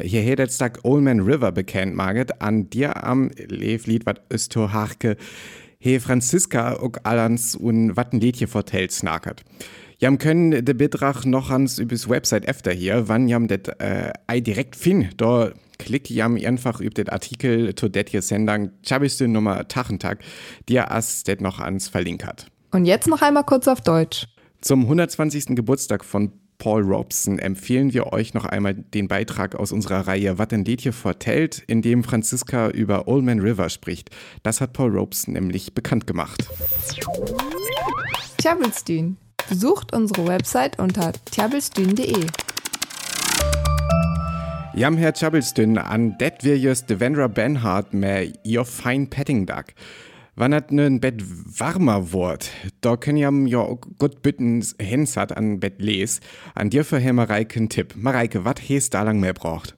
Hier 0.00 0.22
hätt 0.22 0.38
jetzt 0.38 0.58
Tag 0.58 0.80
Old 0.82 1.04
Man 1.04 1.20
River 1.20 1.52
bekannt, 1.52 1.94
Marget, 1.94 2.40
an 2.42 2.68
dir 2.70 3.04
am 3.04 3.30
Leeflied 3.36 4.06
wat 4.06 4.22
östo 4.32 4.72
harke. 4.72 5.16
He 5.78 6.00
Franziska 6.00 6.76
auch 6.76 6.96
allans 7.02 7.54
un 7.54 7.94
watten 7.96 8.18
Liedje 8.18 8.46
vertellt 8.46 8.90
snackert. 8.90 9.44
Jam 9.98 10.18
können 10.18 10.64
de 10.64 10.74
Betrag 10.74 11.24
noch 11.24 11.50
ans 11.50 11.78
übers 11.78 12.08
Website 12.08 12.46
efter 12.46 12.72
hier, 12.72 13.08
wann 13.08 13.28
jam 13.28 13.48
det 13.48 13.68
äh, 13.80 14.12
ei 14.26 14.40
direkt 14.40 14.76
fin. 14.76 15.08
Da 15.16 15.52
klick 15.78 16.10
jam 16.10 16.36
einfach 16.36 16.80
über 16.80 16.94
den 16.94 17.08
Artikel 17.08 17.74
zu 17.74 17.88
det 17.88 18.10
hier 18.10 18.22
Sendung 18.22 18.70
Chabiste 18.82 19.28
Nummer 19.28 19.68
Tachentag, 19.68 20.18
dir 20.68 20.90
as 20.90 21.24
det 21.24 21.40
noch 21.40 21.60
ans 21.60 21.88
verlinkert. 21.88 22.46
Und 22.72 22.86
jetzt 22.86 23.06
noch 23.06 23.22
einmal 23.22 23.44
kurz 23.44 23.68
auf 23.68 23.80
Deutsch. 23.80 24.26
Zum 24.60 24.82
120. 24.82 25.54
Geburtstag 25.54 26.04
von 26.04 26.32
Paul 26.58 26.82
Robson 26.82 27.38
empfehlen 27.38 27.92
wir 27.92 28.12
euch 28.12 28.32
noch 28.32 28.44
einmal 28.44 28.74
den 28.74 29.08
Beitrag 29.08 29.54
aus 29.54 29.72
unserer 29.72 30.06
Reihe 30.06 30.38
Was 30.38 30.50
ein 30.50 30.64
Liedje 30.64 30.92
vertellt, 30.92 31.62
in 31.66 31.82
dem 31.82 32.04
Franziska 32.04 32.70
über 32.70 33.06
Old 33.06 33.24
Man 33.24 33.40
River 33.40 33.68
spricht. 33.68 34.10
Das 34.42 34.60
hat 34.60 34.72
Paul 34.72 34.96
Robson 34.96 35.34
nämlich 35.34 35.74
bekannt 35.74 36.06
gemacht. 36.06 36.48
Tjabelstühn. 38.38 39.16
Besucht 39.48 39.92
unsere 39.92 40.26
Website 40.26 40.78
unter 40.78 41.12
tjabelstühn.de. 41.30 42.26
Jam 44.74 44.96
Herr 44.96 45.12
Tjabelstühn, 45.12 45.78
an 45.78 46.18
det 46.18 46.42
wir 46.42 46.58
just 46.58 46.90
Devendra 46.90 47.28
Benhart 47.28 47.94
mehr 47.94 48.26
ihr 48.42 48.64
fein 48.64 49.08
Petting 49.08 49.46
Duck. 49.46 49.66
Wann 50.34 50.52
hat 50.52 50.72
ein 50.72 50.98
Bett 50.98 51.22
warmer 51.24 52.12
wird, 52.12 52.50
da 52.80 52.96
können 52.96 53.18
jam 53.18 53.46
ja 53.46 53.62
gut 53.98 54.22
bitten 54.22 54.64
hinsat 54.80 55.36
an 55.36 55.60
Bett 55.60 55.74
les. 55.78 56.20
An 56.56 56.70
dir 56.70 56.84
für 56.84 56.98
Herr 56.98 57.12
Mareike 57.12 57.60
ein 57.60 57.68
Tipp. 57.68 57.94
Mareike, 57.96 58.44
wat 58.44 58.58
hes 58.58 58.90
da 58.90 59.02
lang 59.02 59.20
mehr 59.20 59.34
braucht? 59.34 59.76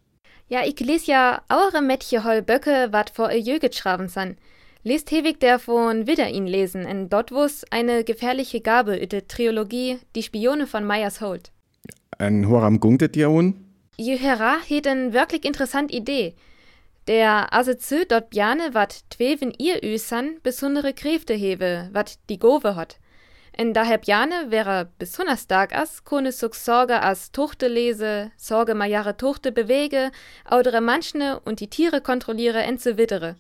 Ja, 0.49 0.65
ich 0.65 0.81
lese 0.81 1.11
ja 1.11 1.43
eure 1.51 1.83
Mädchen 1.83 2.25
hol 2.25 2.41
Böcke, 2.41 2.89
wat 2.93 3.11
vor 3.11 3.31
ihr 3.33 3.41
Jö 3.41 3.59
geschrieben 3.59 4.09
san. 4.09 4.37
Lest 4.87 5.11
Hewig 5.11 5.41
der 5.41 5.59
von 5.59 6.07
Widder 6.07 6.29
ihn 6.29 6.47
lesen, 6.47 6.87
in 6.87 7.09
dort 7.09 7.33
wo's 7.33 7.65
eine 7.73 8.05
gefährliche 8.05 8.61
Gabe 8.61 9.05
der 9.09 9.27
Trilogie 9.27 9.99
Die 10.15 10.23
Spione 10.23 10.69
von 10.69 10.85
Meyers 10.85 11.21
Holt. 11.21 11.51
Ein 12.19 12.49
Horam 12.49 12.79
gungtet 12.79 13.17
dir 13.17 13.29
un? 13.31 13.67
Jehera 13.97 14.59
het 14.69 14.87
en 14.87 15.13
wirklich 15.13 15.45
interessant 15.45 15.91
Idee. 15.91 16.37
Der 17.09 17.53
Asezö 17.53 18.05
dort 18.07 18.31
bjane 18.31 18.75
wat 18.75 19.03
tweven 19.11 19.53
ihr 19.59 19.83
Üsan 19.83 20.39
besondere 20.45 20.93
Kräfte 20.93 21.35
hewe, 21.35 21.89
wat 21.93 22.21
die 22.29 22.39
Gove 22.39 22.77
hat. 22.77 23.01
En 23.59 23.73
daher 23.73 23.99
bjane 23.99 24.51
wäre 24.53 24.89
besonders 25.01 25.43
stark 25.43 25.75
as, 25.75 26.05
kone 26.05 26.31
such 26.31 26.55
Sorge 26.55 27.03
as 27.03 27.33
Tuchte 27.33 27.67
lese, 27.67 28.31
Sorge 28.37 28.75
ma 28.77 28.85
jahre 28.85 29.17
Tuchte 29.17 29.51
bewege, 29.51 30.13
audere 30.45 30.81
manchne 30.81 31.41
und 31.41 31.59
die 31.59 31.71
Tiere 31.71 32.01
kontrolliere 32.01 32.63
enze 32.63 32.97
wittere. 32.99 33.35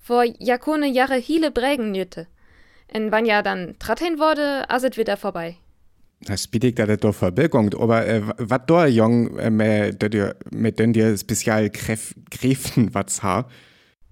Vor 0.00 0.24
jakone 0.38 0.88
jahre 0.88 1.16
hiele 1.16 1.50
Brägen 1.50 1.92
nütte. 1.92 2.26
En 2.88 3.12
wann 3.12 3.26
ja 3.26 3.42
dann 3.42 3.76
tratten 3.78 4.18
wurde, 4.18 4.68
aset 4.68 4.96
wieder 4.96 5.16
vorbei. 5.16 5.56
Das 6.22 6.48
bitte 6.48 6.72
da 6.72 6.96
doch 6.96 7.14
verbilligt, 7.14 7.74
aber 7.74 8.06
äh, 8.06 8.22
was 8.36 8.60
da 8.66 8.86
jung 8.86 9.38
äh, 9.38 9.50
mit, 9.50 10.78
den 10.78 10.92
dir 10.92 11.16
Spezialkräften 11.16 12.94
was 12.94 13.22
ha? 13.22 13.46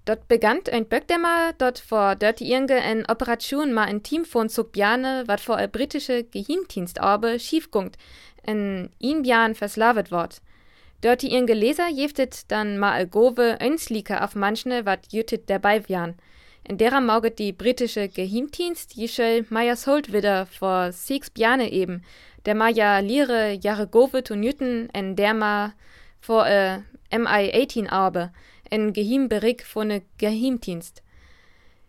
Dort 0.05 0.27
begann 0.27 0.61
ein 0.71 0.87
Böckdämmer, 0.87 1.53
dort 1.59 1.77
vor 1.77 2.15
dort 2.15 2.41
irgende 2.41 2.77
en 2.77 3.05
Operation 3.05 3.73
ma 3.73 3.83
ein 3.83 4.01
Team 4.01 4.25
von 4.25 4.49
Zugbjane, 4.49 5.25
wat 5.27 5.39
vor 5.39 5.57
ein 5.57 5.69
britische 5.69 6.23
Geheimdienstarbe 6.23 7.39
schiefgungt, 7.39 7.95
en 8.41 8.89
ihn 8.97 9.21
Bjan 9.21 9.53
verslavet 9.53 10.11
wort. 10.11 10.41
Dort 11.01 11.21
die 11.21 11.31
irgende 11.31 11.53
Leser 11.53 11.89
jeftet 11.89 12.51
dann 12.51 12.77
ma 12.77 12.93
a 12.93 13.05
Gove 13.05 13.57
önslike 13.61 14.21
auf 14.23 14.35
manchne, 14.35 14.85
wat 14.85 15.13
jütet 15.13 15.49
dabei 15.49 15.87
wjan. 15.87 16.15
In 16.67 16.77
derer 16.77 17.01
mauget 17.01 17.39
die 17.39 17.53
britische 17.53 18.09
Geheimdienst 18.09 18.95
jischel 18.95 19.45
Meyers 19.49 19.87
Holt 19.87 20.11
wieder 20.11 20.45
vor 20.45 20.91
sechs 20.91 21.29
Bjane 21.29 21.71
eben, 21.71 22.03
der 22.45 22.53
ma 22.53 22.69
ja 22.69 22.99
lire 22.99 23.53
Jahre 23.53 23.87
Gove 23.87 24.23
to 24.23 24.35
Newton 24.35 24.89
en 24.93 25.15
der 25.15 25.33
ma 25.33 25.73
vor 26.19 26.45
äh, 26.47 26.79
MI-18 27.11 27.89
arbe, 27.89 28.31
en 28.69 28.93
Geheimberig 28.93 29.63
von 29.63 29.87
ne 29.87 30.01
Geheimdienst. 30.17 31.01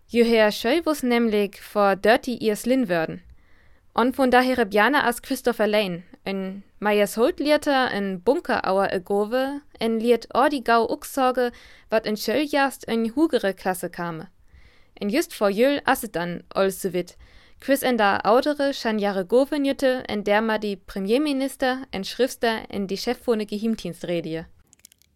Joher 0.09 0.51
schöll 0.51 0.85
wus 0.87 1.03
nämlich 1.03 1.61
vor 1.61 1.97
dirty 1.97 2.35
ihrs 2.35 2.65
Lin 2.65 2.89
würden. 2.89 3.23
Und 3.93 4.15
von 4.15 4.31
daher 4.31 4.65
Bjane 4.65 5.05
as 5.05 5.21
Christopher 5.21 5.67
Lane, 5.67 6.05
en 6.25 6.63
Meyers 6.79 7.17
Holt 7.17 7.41
lierte 7.41 7.73
en 7.93 8.23
Bunker 8.23 8.67
auer 8.67 8.93
e 8.93 9.01
Gove, 9.01 9.61
en 9.81 9.99
liert 9.99 10.29
ordi 10.35 10.63
gau 10.63 10.89
uxsorge, 10.91 11.51
wat 11.89 12.07
en 12.07 12.17
Schölljast 12.17 12.85
en 12.89 13.15
hugere 13.15 13.53
Klasse 13.53 13.91
kame. 13.91 14.29
En 14.95 15.09
just 15.09 15.35
vor 15.35 15.51
jöl 15.51 15.81
asset 15.85 16.15
dann 16.15 16.43
also 16.55 16.93
wit. 16.93 17.17
Chris 17.61 17.83
en 17.83 17.99
da 17.99 18.21
audere 18.25 18.73
schan 18.73 18.99
jahre 18.99 19.25
govenjütte 19.25 20.05
en 20.09 20.25
der 20.25 20.41
ma 20.41 20.59
die 20.59 20.77
Premierminister 20.77 21.85
en 21.93 22.05
Schrifter 22.05 22.61
en 22.71 22.87
die 22.87 22.97
Chef 22.97 23.19
von 23.19 23.47
Geheimdienstredie. 23.47 24.45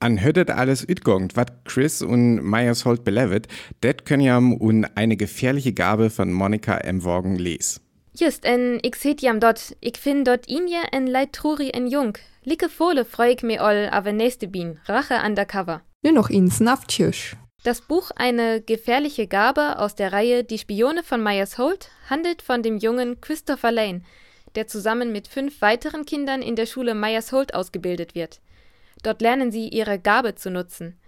An 0.01 0.19
hüttet 0.19 0.51
alles 0.51 0.87
utgongt, 0.87 1.37
wat 1.37 1.65
Chris 1.65 2.03
und 2.03 2.43
Myers 2.43 2.85
Holt 2.85 3.05
belevet, 3.05 3.47
det 3.83 4.05
können 4.05 4.23
jam 4.23 4.53
un 4.53 4.85
eine 4.95 5.17
gefährliche 5.17 5.73
Gabe 5.73 6.11
von 6.11 6.33
Monika 6.33 6.77
M. 6.79 7.05
Worgen 7.05 7.37
les. 7.37 7.84
Just, 8.17 8.45
en 8.45 8.79
ich 8.83 8.95
seht 8.95 9.23
jam 9.23 9.41
dort, 9.41 9.75
ich 9.81 9.99
find 9.99 10.29
dort 10.29 10.47
inje 10.47 10.83
en 10.93 11.09
leid 11.09 11.33
truri 11.33 11.71
en 11.71 11.89
jung. 11.89 12.17
Like 12.45 12.69
Fohle 12.71 13.05
freu 13.05 13.31
ich 13.31 13.43
me 13.43 13.61
all, 13.61 13.89
aber 13.91 14.13
nächste 14.13 14.47
bin, 14.47 14.79
Rache 14.87 15.21
undercover. 15.27 15.83
Nur 16.03 16.13
noch 16.13 16.31
ins 16.31 16.61
Nafttisch. 16.61 17.37
Das 17.65 17.81
Buch 17.81 18.11
Eine 18.15 18.61
gefährliche 18.61 19.27
Gabe 19.27 19.79
aus 19.79 19.95
der 19.97 20.13
Reihe 20.13 20.45
Die 20.45 20.59
Spione 20.59 21.03
von 21.03 21.23
Myers 21.23 21.59
Holt 21.59 21.91
handelt 22.09 22.43
von 22.43 22.63
dem 22.63 22.77
jungen 22.77 23.21
Christopher 23.21 23.73
Lane, 23.73 24.03
der 24.55 24.69
zusammen 24.69 25.11
mit 25.11 25.27
fünf 25.27 25.61
weiteren 25.61 26.05
Kindern 26.05 26.43
in 26.43 26.55
der 26.55 26.67
Schule 26.67 26.95
Myers 26.95 27.33
Holt 27.33 27.55
ausgebildet 27.55 28.15
wird. 28.15 28.41
Dort 29.03 29.23
lernen 29.23 29.51
sie 29.51 29.69
ihre 29.69 29.99
Gabe 29.99 30.35
zu 30.35 30.51
nutzen. 30.51 31.01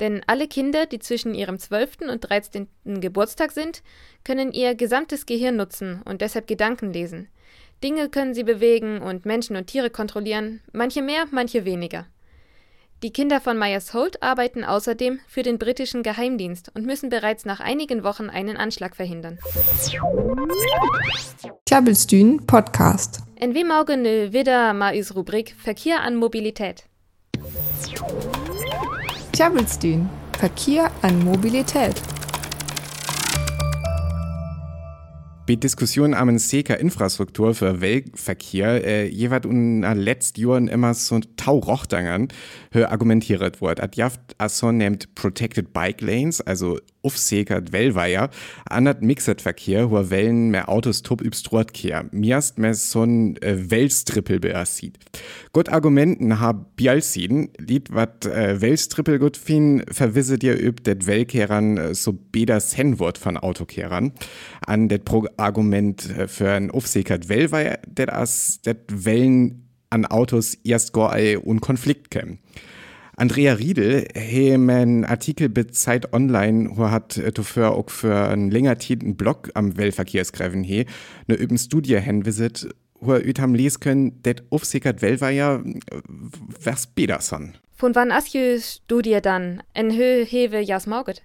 Denn 0.00 0.22
alle 0.26 0.48
Kinder, 0.48 0.86
die 0.86 0.98
zwischen 0.98 1.34
ihrem 1.34 1.58
12. 1.58 2.08
und 2.10 2.20
13. 2.20 2.68
Geburtstag 2.84 3.52
sind, 3.52 3.82
können 4.24 4.52
ihr 4.52 4.74
gesamtes 4.74 5.26
Gehirn 5.26 5.56
nutzen 5.56 6.02
und 6.04 6.20
deshalb 6.20 6.46
Gedanken 6.46 6.92
lesen. 6.92 7.28
Dinge 7.82 8.08
können 8.08 8.34
sie 8.34 8.44
bewegen 8.44 9.02
und 9.02 9.26
Menschen 9.26 9.56
und 9.56 9.66
Tiere 9.66 9.90
kontrollieren, 9.90 10.60
manche 10.72 11.02
mehr, 11.02 11.26
manche 11.30 11.64
weniger. 11.64 12.06
Die 13.02 13.12
Kinder 13.12 13.40
von 13.40 13.58
Myers 13.58 13.94
Holt 13.94 14.22
arbeiten 14.22 14.62
außerdem 14.62 15.18
für 15.26 15.42
den 15.42 15.58
britischen 15.58 16.04
Geheimdienst 16.04 16.70
und 16.74 16.86
müssen 16.86 17.08
bereits 17.08 17.44
nach 17.44 17.58
einigen 17.58 18.04
Wochen 18.04 18.30
einen 18.30 18.56
Anschlag 18.56 18.94
verhindern. 18.94 19.40
Klabbelstühn 21.68 22.46
Podcast. 22.46 23.22
Wie 23.40 23.64
morgen 23.64 24.04
wieder 24.04 24.72
mal 24.72 24.94
is 24.94 25.16
Rubrik 25.16 25.56
Verkehr 25.58 26.02
an 26.02 26.14
Mobilität. 26.14 26.84
Klabbelstühn 29.42 30.08
Verkehr 30.38 30.88
an 31.02 31.24
Mobilität. 31.24 32.00
Bei 35.48 35.56
Diskussionen 35.56 36.14
am 36.14 36.38
Seker 36.38 36.78
Infrastruktur 36.78 37.52
für 37.52 37.80
Weltverkehr 37.80 38.86
äh, 38.86 39.08
jeweils 39.08 39.44
in 39.44 39.82
letzten 39.98 40.42
Jahren 40.42 40.68
immer 40.68 40.94
so 40.94 41.18
Taurochtangern 41.36 42.28
argumentiert 42.92 43.60
wird. 43.60 43.80
At 43.80 43.96
jaft 43.96 44.20
also 44.38 44.70
nennt 44.70 45.12
Protected 45.16 45.72
Bike 45.72 46.02
Lanes, 46.02 46.40
also 46.40 46.78
aufsekert 47.02 47.72
Wellweier, 47.72 48.30
andert 48.64 49.02
Mixed 49.02 49.40
Verkehr, 49.40 49.90
wo 49.90 50.10
Wellen 50.10 50.50
mehr 50.50 50.68
Autos 50.68 51.02
top 51.02 51.20
übstrotkehr. 51.20 52.06
Miast 52.12 52.58
mehr 52.58 52.74
so 52.74 53.02
ein 53.02 53.36
äh, 53.42 53.70
Wellstrippel 53.70 54.40
beassieht. 54.40 54.98
Gut 55.52 55.68
Argumenten 55.68 56.40
hab 56.40 56.76
Bialsiden, 56.76 57.50
lied 57.58 57.92
wat 57.92 58.26
äh, 58.26 58.60
Wellstrippel 58.60 59.18
gut 59.18 59.36
fin, 59.36 59.82
verwisse 59.90 60.38
dir 60.38 60.58
üb 60.60 60.84
det 60.84 61.06
Wellkehrern 61.06 61.76
äh, 61.76 61.94
so 61.94 62.12
beder 62.12 62.60
Senwort 62.60 63.18
von 63.18 63.36
Autokehrern. 63.36 64.12
An 64.66 64.88
det 64.88 65.04
Pro 65.04 65.26
Argument 65.36 66.08
äh, 66.16 66.28
für 66.28 66.50
ein 66.50 66.70
aufsekert 66.70 67.28
Wellweier, 67.28 67.78
det 67.86 68.12
as 68.12 68.60
det 68.62 68.78
Wellen 68.88 69.68
an 69.90 70.06
Autos 70.06 70.54
erst 70.64 70.92
gar 70.92 71.12
un 71.44 71.60
Konflikt 71.60 72.10
kämen. 72.10 72.38
Andrea 73.22 73.52
Riedel 73.52 74.08
he 74.16 74.52
einen 74.52 75.04
Artikel 75.04 75.48
bei 75.48 75.62
Zeit 75.62 76.12
Online, 76.12 76.70
wo 76.74 76.90
hat 76.90 77.18
äh, 77.18 77.30
dafür 77.30 77.70
auch 77.70 77.88
für 77.88 78.16
einen 78.16 78.50
länger 78.50 78.76
einen 78.76 79.14
Blog 79.14 79.48
am 79.54 79.76
Wellverkehrsgräven 79.76 80.64
he, 80.64 80.86
ne 81.28 81.36
üben 81.36 81.56
Studie 81.56 82.00
hinvisit, 82.00 82.74
wo 82.98 83.14
üt 83.14 83.38
ham 83.38 83.54
lesen 83.54 83.78
können, 83.78 84.22
det 84.24 84.42
aufsickert 84.50 85.02
Wellweier, 85.02 85.62
was 86.64 86.88
bederson. 86.88 87.54
Von 87.76 87.94
wann 87.94 88.10
as 88.10 88.32
je 88.32 88.58
Studie 88.58 89.20
dann? 89.22 89.62
En 89.72 89.92
hö 89.92 90.24
hewe 90.24 90.58
jas 90.58 90.88
mauget? 90.88 91.22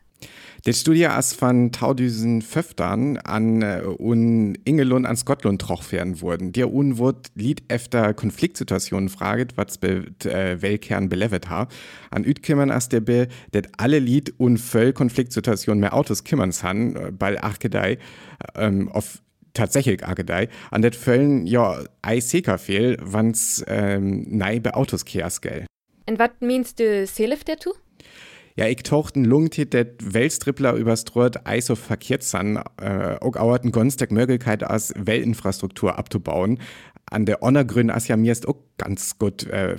Die 0.66 0.74
Studie 0.74 1.08
ist 1.18 1.36
von 1.36 1.72
2015 1.72 3.20
an 3.20 3.62
äh, 3.62 3.84
un 3.86 4.58
Ingelund 4.66 5.06
an 5.06 5.16
Scotland 5.16 5.62
troch 5.62 5.92
werden 5.92 6.20
wurden. 6.20 6.52
Der 6.52 6.74
un 6.74 6.98
wird 6.98 7.32
Lied 7.36 7.64
efter 7.70 8.14
Konfliktsituationen 8.14 9.08
fraget, 9.08 9.56
was 9.56 9.78
be 9.78 10.08
äh, 10.26 10.62
Wellkern 10.62 11.10
belevet 11.10 11.50
ha. 11.50 11.68
An 12.12 12.26
üt 12.26 12.44
kümmern 12.44 12.72
as 12.72 12.90
der 12.90 13.00
be, 13.00 13.28
det 13.54 13.70
alle 13.78 14.00
Lied 14.00 14.34
un 14.40 14.58
völl 14.58 14.92
Konfliktsituationen 14.92 15.80
mehr 15.80 15.94
Autos 15.94 16.24
kümmern 16.24 16.52
han, 16.62 16.96
äh, 16.96 17.12
bei 17.12 17.42
Achgedei, 17.42 17.98
ähm, 18.56 18.90
auf 18.90 19.22
tatsächlich 19.54 20.06
Agedei, 20.06 20.50
an 20.72 20.82
det 20.82 20.96
Föllen 20.96 21.48
ja 21.48 21.84
ei 22.02 22.20
Seka 22.20 22.58
fehl, 22.58 22.98
wann's 23.02 23.64
ähm, 23.68 24.26
nei 24.30 24.60
be 24.60 24.76
Autos 24.76 25.06
keas 25.06 25.42
gell. 25.42 25.66
Und 26.10 26.20
wat 26.20 26.42
meinst 26.42 26.80
du 26.80 27.06
Selef 27.06 27.44
der 27.44 27.58
tu? 27.58 27.72
Ja, 28.60 28.66
ich 28.66 28.82
tochten 28.82 29.24
lungt 29.24 29.56
det 29.72 29.98
Weltstrippler 30.02 30.74
übers 30.74 31.06
Trot 31.06 31.46
Eis 31.46 31.70
auf 31.70 31.78
verkehrt 31.78 32.24
san, 32.24 32.58
äh, 32.82 33.16
auch 33.22 33.36
auerten 33.36 33.72
Gonstag 33.72 34.10
Möglichkeit 34.12 34.64
als 34.64 34.96
Weltinfrastruktur 34.98 36.00
abzubauen. 36.00 36.60
An 37.10 37.26
der 37.26 37.42
Onnergrün 37.42 37.90
as 37.90 38.08
ja 38.08 38.18
mir 38.18 38.32
ist 38.32 38.48
auch 38.48 38.58
ganz 38.78 39.18
gut, 39.18 39.48
äh, 39.48 39.78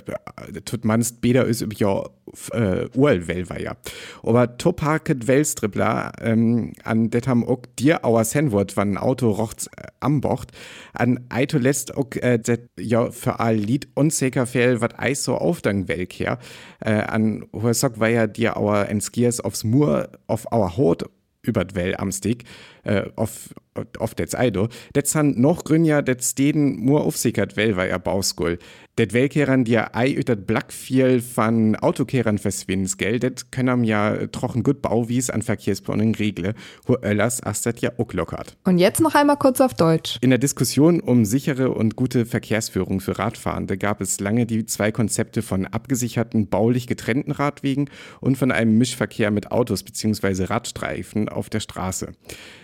tut 0.65 0.83
manst 0.83 1.21
beder 1.21 1.45
is 1.45 1.61
über 1.61 1.75
ja 1.75 2.03
äh, 2.51 2.87
Urwellweier. 2.95 3.77
Aber 4.23 4.57
toparket 4.57 5.27
Weltstrippler, 5.27 6.11
ähm, 6.21 6.73
an 6.83 7.09
det 7.09 7.27
ham 7.27 7.45
auch 7.45 7.61
dir 7.77 8.03
auer 8.03 8.23
Senwort, 8.23 8.77
wann 8.77 8.97
Auto 8.97 9.29
rochts 9.29 9.67
äh, 9.67 9.87
am 9.99 10.21
Bocht, 10.21 10.51
an 10.93 11.25
Eito 11.29 11.57
lässt 11.57 11.95
auch 11.95 12.09
äh, 12.15 12.39
det 12.39 12.67
ja 12.79 13.11
für 13.11 13.39
all 13.39 13.55
Lied 13.55 13.87
unsäker 13.93 14.45
fehl, 14.45 14.81
wat 14.81 14.99
Eis 14.99 15.23
so 15.23 15.35
auf 15.35 15.61
dann 15.61 15.87
Weltkehr, 15.87 16.39
äh, 16.79 16.91
an 16.91 17.45
Hohesock 17.53 17.99
war 17.99 18.09
ja 18.09 18.27
dir 18.27 18.57
auer 18.57 18.87
en 18.89 19.01
Skiers 19.01 19.39
aufs 19.39 19.63
Mur, 19.63 20.09
auf 20.27 20.51
auer 20.51 20.77
Hot, 20.77 21.09
über 21.49 21.65
Well 21.73 21.95
am 21.95 22.11
Stick, 22.11 22.45
äh, 22.83 23.03
auf 23.15 24.13
jetzt 24.17 24.37
Eido, 24.37 24.67
das 24.93 25.15
han 25.15 25.39
noch 25.39 25.63
Grünja, 25.63 26.01
das 26.01 26.31
Steden 26.31 26.85
nur 26.85 27.01
aufsickert, 27.01 27.55
weil 27.57 27.75
war 27.75 27.87
er 27.87 27.99
Bauskull. 27.99 28.59
Det 28.99 29.13
Welkehrern 29.13 29.63
die 29.63 29.77
ei 29.77 30.13
ütet 30.13 30.45
Blackfiel 30.45 31.21
von 31.21 31.77
Autokehrern 31.77 32.37
verswinns, 32.37 32.97
gell? 32.97 33.17
Det 33.17 33.49
können 33.49 33.85
ja 33.85 34.27
trochen 34.27 34.61
gut 34.61 34.81
Bauwies 34.81 35.29
an 35.29 35.41
Verkehrsplanung 35.41 36.15
regle, 36.15 36.53
wo 36.85 36.97
Öllers 37.01 37.41
astet 37.41 37.79
ja 37.79 37.91
auch 37.97 38.11
lockert. 38.11 38.57
Und 38.65 38.77
jetzt 38.77 38.99
noch 38.99 39.15
einmal 39.15 39.37
kurz 39.37 39.61
auf 39.61 39.73
Deutsch. 39.73 40.17
In 40.19 40.31
der 40.31 40.39
Diskussion 40.39 40.99
um 40.99 41.23
sichere 41.23 41.71
und 41.71 41.95
gute 41.95 42.25
Verkehrsführung 42.25 42.99
für 42.99 43.17
Radfahrende 43.17 43.77
gab 43.77 44.01
es 44.01 44.19
lange 44.19 44.45
die 44.45 44.65
zwei 44.65 44.91
Konzepte 44.91 45.43
von 45.43 45.65
abgesicherten, 45.65 46.49
baulich 46.49 46.85
getrennten 46.85 47.31
Radwegen 47.31 47.89
und 48.19 48.37
von 48.37 48.51
einem 48.51 48.77
Mischverkehr 48.77 49.31
mit 49.31 49.49
Autos 49.49 49.83
bzw. 49.83 50.43
Radstreifen 50.43 51.29
auf 51.29 51.49
der 51.49 51.61
Straße. 51.61 52.11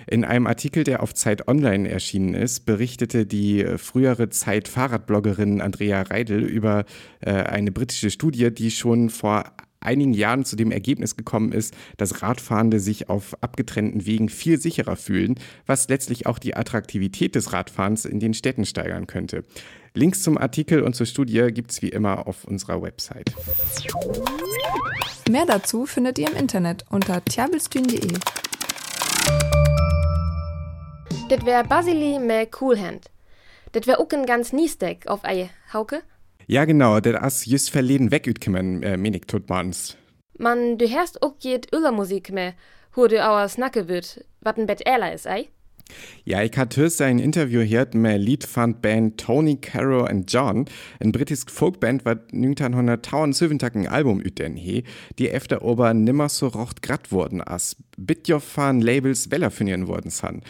In 0.07 0.25
einem 0.25 0.47
Artikel, 0.47 0.83
der 0.83 1.01
auf 1.01 1.13
Zeit 1.13 1.47
Online 1.47 1.89
erschienen 1.89 2.33
ist, 2.33 2.65
berichtete 2.65 3.25
die 3.25 3.65
frühere 3.77 4.29
Zeit-Fahrradbloggerin 4.29 5.61
Andrea 5.61 6.01
Reidel 6.25 6.43
über 6.43 6.85
äh, 7.21 7.31
eine 7.31 7.71
britische 7.71 8.09
Studie, 8.09 8.51
die 8.51 8.71
schon 8.71 9.09
vor 9.09 9.45
einigen 9.79 10.13
Jahren 10.13 10.45
zu 10.45 10.55
dem 10.55 10.71
Ergebnis 10.71 11.15
gekommen 11.15 11.51
ist, 11.51 11.75
dass 11.97 12.23
Radfahrende 12.23 12.79
sich 12.79 13.07
auf 13.07 13.35
abgetrennten 13.41 14.07
Wegen 14.07 14.29
viel 14.29 14.59
sicherer 14.59 14.95
fühlen, 14.95 15.35
was 15.67 15.87
letztlich 15.89 16.25
auch 16.25 16.39
die 16.39 16.55
Attraktivität 16.55 17.35
des 17.35 17.53
Radfahrens 17.53 18.05
in 18.05 18.19
den 18.19 18.33
Städten 18.33 18.65
steigern 18.65 19.05
könnte. 19.05 19.43
Links 19.93 20.23
zum 20.23 20.39
Artikel 20.39 20.81
und 20.81 20.95
zur 20.95 21.05
Studie 21.05 21.49
gibt 21.51 21.71
es 21.71 21.83
wie 21.83 21.89
immer 21.89 22.27
auf 22.27 22.45
unserer 22.45 22.81
Website. 22.81 23.31
Mehr 25.29 25.45
dazu 25.45 25.85
findet 25.85 26.17
ihr 26.17 26.31
im 26.31 26.35
Internet 26.35 26.85
unter 26.89 27.23
tjabelstühn.de. 27.23 28.07
Das 31.29 31.45
wär 31.45 31.63
Basili 31.63 32.19
me 32.19 32.47
Coolhand. 32.47 33.11
Das 33.75 33.87
wär 33.87 33.99
auch 33.99 34.09
ein 34.11 34.25
ganz 34.25 34.53
Niesdeck 34.53 35.07
auf 35.07 35.25
ei 35.25 35.49
Hauke. 35.73 36.01
Ja, 36.47 36.65
genau, 36.65 36.99
der 36.99 37.23
ass 37.23 37.45
just 37.45 37.71
verleden 37.71 38.11
wegütkommen, 38.11 38.83
äh, 38.83 38.97
menig 38.97 39.27
tut 39.27 39.49
man's. 39.49 39.97
Man, 40.37 40.77
du 40.77 40.87
hörst 40.87 41.23
auch 41.23 41.35
jet 41.39 41.73
Öllermusik 41.73 42.31
mehr, 42.31 42.53
hu 42.95 43.07
du 43.07 43.23
auer 43.25 43.49
snacke 43.49 43.87
wird, 43.87 44.23
wat 44.41 44.57
ein 44.57 44.67
Bett 44.67 44.85
Äler 44.85 45.13
is, 45.13 45.25
ei? 45.25 45.47
Ja, 46.23 46.41
ich 46.41 46.57
hatte 46.57 46.81
höchst 46.81 47.01
ein 47.01 47.19
Interview 47.19 47.61
hier 47.61 47.87
mit 47.93 48.21
Liedfundband 48.21 49.19
Tony, 49.19 49.57
Caro 49.57 50.03
and 50.03 50.31
John, 50.31 50.65
ein 50.99 51.11
britisches 51.11 51.45
Folkband, 51.47 52.05
was 52.05 52.17
1970 52.33 53.75
ein 53.75 53.87
Album 53.87 54.19
üten 54.19 54.55
he, 54.55 54.83
die 55.19 55.29
efter 55.29 55.63
ober 55.63 55.93
nimmer 55.93 56.29
so 56.29 56.47
rocht 56.47 56.81
grad 56.81 57.11
worden 57.11 57.41
as, 57.41 57.75
bitjoffan 57.97 58.81
Labels 58.81 59.31
Weller 59.31 59.51
finieren 59.51 59.87
worden 59.87 60.11
san. 60.11 60.41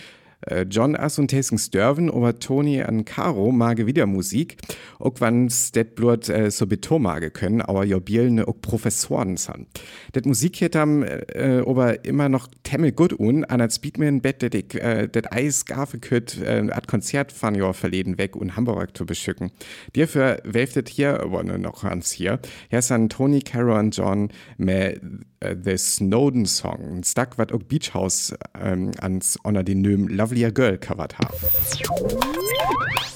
Äh, 0.42 0.66
John 0.70 0.96
ass 0.96 1.20
und 1.20 1.32
Tasen 1.32 1.58
Sturven 1.58 2.10
over 2.10 2.38
Tony 2.40 2.82
an 2.82 3.06
Caro 3.06 3.52
mage 3.52 3.86
wieder 3.86 4.06
Musik, 4.06 4.58
ook 5.00 5.22
wanns 5.22 5.72
det 5.72 5.96
blut 5.96 6.30
äh, 6.30 6.52
so 6.52 6.68
betomage 6.68 7.32
können, 7.32 7.62
aber 7.62 7.86
jo 7.86 8.00
bielne 8.00 8.48
ook 8.48 8.62
Professoren 8.62 9.38
san. 9.38 9.68
Det 10.14 10.26
Musik 10.26 10.58
het 10.58 10.76
am 10.76 11.04
äh, 11.04 11.62
ober 11.62 12.06
immer 12.06 12.30
noch 12.30 12.48
temmel 12.64 12.92
gut 12.92 13.18
un, 13.20 13.44
an 13.46 13.62
als 13.62 13.76
Speedman 13.76 14.22
bet 14.22 14.42
det 14.42 14.56
ik 14.56 14.76
äh, 14.76 15.10
Eis 15.32 15.66
gafe 15.66 16.00
küt 16.00 16.42
äh, 16.42 16.68
Konzert 16.88 17.32
fan 17.32 17.56
jo 17.56 17.74
verleden 17.74 18.18
weg 18.18 18.36
und 18.36 18.56
Hamburg 18.56 18.96
zu 18.96 19.06
beschücken. 19.06 19.52
Dafür 19.94 20.40
welftet 20.44 20.90
hier 20.90 21.24
wonne 21.28 21.58
noch 21.58 21.84
ans 21.84 22.12
hier. 22.12 22.40
Hier 22.70 22.82
san 22.82 23.10
Tony, 23.10 23.40
Caro 23.40 23.78
und 23.78 23.96
John 23.96 24.30
me 24.58 25.00
The 25.42 25.78
Snowden 25.78 26.46
Song, 26.46 27.04
Stuck 27.04 27.38
wat 27.38 27.52
ook 27.52 27.68
Beach 27.68 27.94
House 27.94 28.34
ähm, 28.60 28.92
ans 29.00 29.38
Honor 29.44 29.64
den 29.64 29.82
Nöm 29.82 30.08
Lovelier 30.08 30.52
Girl 30.52 30.78
covert 30.78 31.18
haben. 31.20 31.36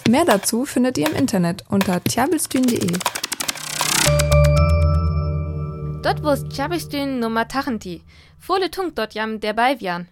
Mehr 0.09 0.25
dazu 0.25 0.65
findet 0.65 0.97
ihr 0.97 1.07
im 1.07 1.15
Internet 1.15 1.63
unter 1.69 2.03
tjabelstühn.de. 2.03 2.97
Dort 6.01 6.23
wo's 6.23 6.47
Tjabistün 6.47 7.19
Nummer 7.19 7.47
Tachenti. 7.47 8.01
Fole 8.37 8.71
Tunk 8.71 8.95
dort 8.95 9.13
jam 9.13 9.41
der 9.41 9.53
Beiwian. 9.53 10.07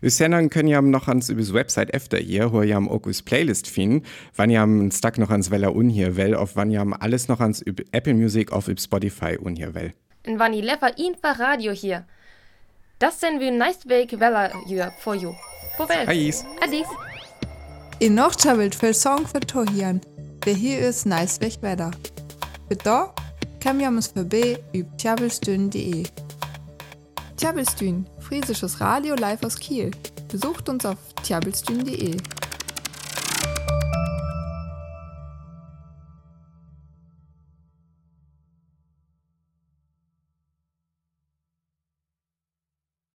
Üsennern 0.00 0.48
können 0.48 0.68
jam 0.68 0.90
noch 0.90 1.08
ans 1.08 1.28
übers 1.28 1.52
Website 1.52 1.92
efter 1.92 2.18
ihr, 2.18 2.52
wo 2.52 2.62
jam 2.62 2.88
auch 2.88 3.06
us 3.06 3.22
Playlist 3.22 3.68
finden, 3.68 4.02
wann 4.34 4.50
jam 4.50 4.90
Stuck 4.90 5.18
noch 5.18 5.30
ans 5.30 5.50
Weller 5.50 5.74
unhier 5.74 6.16
well, 6.16 6.34
auf 6.34 6.56
wann 6.56 6.70
jam 6.70 6.94
alles 6.94 7.28
noch 7.28 7.40
ans 7.40 7.60
üb 7.64 7.84
Apple 7.92 8.14
Music 8.14 8.50
auf 8.50 8.68
üb 8.68 8.80
Spotify 8.80 9.36
unhier 9.38 9.74
well. 9.74 9.92
En 10.26 10.38
wann 10.38 10.54
i 10.54 10.60
leffer 10.60 10.92
einfach 10.98 11.38
Radio 11.38 11.72
hier. 11.72 12.04
Das 12.98 13.20
sind 13.20 13.40
wir 13.40 13.52
nice 13.52 13.88
Weg 13.88 14.18
Weller 14.18 14.52
hier 14.66 14.92
for 14.98 15.14
you. 15.14 15.32
Väl. 15.76 16.06
Hejs! 16.06 16.44
Adis. 16.60 16.86
In 18.00 18.14
noch 18.14 18.34
tjabelt 18.34 18.74
für 18.74 18.92
Song 18.92 19.26
für 19.26 19.40
Tohian. 19.40 20.00
Wer 20.44 20.54
hier 20.54 20.80
ist 20.80 21.06
nice 21.06 21.40
weg 21.40 21.58
weiter. 21.60 21.90
Für 22.68 22.76
da 22.76 23.14
kam 23.60 23.80
jamus 23.80 24.08
vorbei 24.08 24.58
üb 24.74 24.86
tjabelstühn.de. 24.98 26.04
Tjabelstühn, 27.36 28.06
friesisches 28.18 28.80
Radio 28.80 29.14
live 29.14 29.44
aus 29.44 29.56
Kiel. 29.58 29.90
Besucht 30.28 30.68
uns 30.68 30.84
auf 30.84 30.98
tjabelstühn.de. 31.22 32.16